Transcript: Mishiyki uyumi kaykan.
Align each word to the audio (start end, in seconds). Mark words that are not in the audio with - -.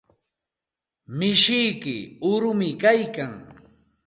Mishiyki 1.17 1.95
uyumi 2.29 2.69
kaykan. 2.81 3.31